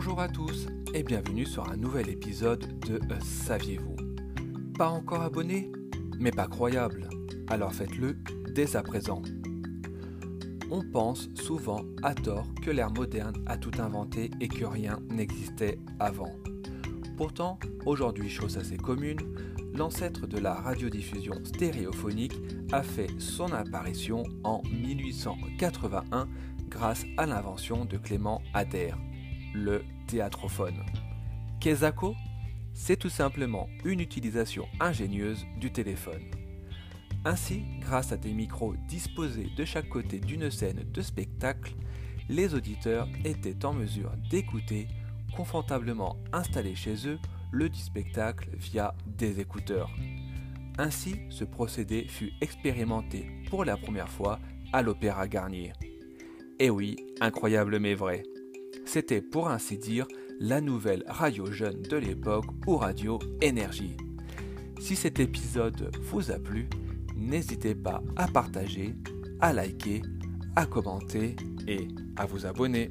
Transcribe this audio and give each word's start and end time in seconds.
Bonjour 0.00 0.20
à 0.20 0.28
tous 0.28 0.68
et 0.94 1.02
bienvenue 1.02 1.44
sur 1.44 1.68
un 1.68 1.76
nouvel 1.76 2.08
épisode 2.08 2.78
de 2.86 3.00
euh, 3.10 3.18
Saviez-vous? 3.20 3.96
Pas 4.78 4.86
encore 4.86 5.22
abonné 5.22 5.72
Mais 6.20 6.30
pas 6.30 6.46
croyable. 6.46 7.08
Alors 7.48 7.74
faites-le 7.74 8.16
dès 8.54 8.76
à 8.76 8.84
présent. 8.84 9.22
On 10.70 10.84
pense 10.88 11.28
souvent 11.34 11.80
à 12.04 12.14
tort 12.14 12.46
que 12.62 12.70
l'ère 12.70 12.92
moderne 12.92 13.42
a 13.46 13.56
tout 13.58 13.72
inventé 13.80 14.30
et 14.40 14.46
que 14.46 14.64
rien 14.64 15.00
n'existait 15.10 15.80
avant. 15.98 16.30
Pourtant, 17.16 17.58
aujourd'hui, 17.84 18.30
chose 18.30 18.56
assez 18.56 18.76
commune, 18.76 19.18
l'ancêtre 19.74 20.28
de 20.28 20.38
la 20.38 20.54
radiodiffusion 20.54 21.44
stéréophonique 21.44 22.38
a 22.70 22.84
fait 22.84 23.10
son 23.18 23.52
apparition 23.52 24.22
en 24.44 24.62
1881 24.70 26.28
grâce 26.68 27.04
à 27.16 27.26
l'invention 27.26 27.84
de 27.84 27.96
Clément 27.96 28.40
Ader, 28.54 28.92
le 29.54 29.84
théâtrophone. 30.06 30.84
Kezako 31.60 32.14
C'est 32.72 32.96
tout 32.96 33.08
simplement 33.08 33.68
une 33.84 34.00
utilisation 34.00 34.66
ingénieuse 34.80 35.44
du 35.60 35.70
téléphone. 35.70 36.22
Ainsi, 37.24 37.64
grâce 37.80 38.12
à 38.12 38.16
des 38.16 38.32
micros 38.32 38.74
disposés 38.88 39.50
de 39.56 39.64
chaque 39.64 39.88
côté 39.88 40.20
d'une 40.20 40.50
scène 40.50 40.84
de 40.92 41.02
spectacle, 41.02 41.74
les 42.28 42.54
auditeurs 42.54 43.08
étaient 43.24 43.64
en 43.64 43.72
mesure 43.72 44.12
d'écouter, 44.30 44.86
confortablement 45.34 46.16
installés 46.32 46.74
chez 46.74 47.08
eux, 47.08 47.18
le 47.50 47.68
du 47.68 47.78
spectacle 47.78 48.48
via 48.54 48.94
des 49.06 49.40
écouteurs. 49.40 49.90
Ainsi, 50.78 51.16
ce 51.30 51.44
procédé 51.44 52.06
fut 52.08 52.32
expérimenté 52.40 53.26
pour 53.50 53.64
la 53.64 53.76
première 53.76 54.08
fois 54.08 54.38
à 54.72 54.82
l'Opéra 54.82 55.26
Garnier. 55.26 55.72
Et 56.60 56.70
oui, 56.70 56.96
incroyable 57.20 57.78
mais 57.78 57.94
vrai. 57.94 58.22
C'était 58.88 59.20
pour 59.20 59.50
ainsi 59.50 59.76
dire 59.76 60.08
la 60.40 60.62
nouvelle 60.62 61.04
radio 61.06 61.52
jeune 61.52 61.82
de 61.82 61.98
l'époque 61.98 62.46
ou 62.66 62.78
radio 62.78 63.18
énergie. 63.42 63.98
Si 64.80 64.96
cet 64.96 65.20
épisode 65.20 65.94
vous 66.04 66.30
a 66.30 66.38
plu, 66.38 66.70
n'hésitez 67.14 67.74
pas 67.74 68.02
à 68.16 68.26
partager, 68.28 68.94
à 69.40 69.52
liker, 69.52 70.00
à 70.56 70.64
commenter 70.64 71.36
et 71.66 71.86
à 72.16 72.24
vous 72.24 72.46
abonner. 72.46 72.90